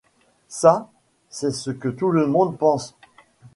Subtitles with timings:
[0.47, 0.89] Ça,
[1.29, 2.97] c'est ce que tout le monde pense.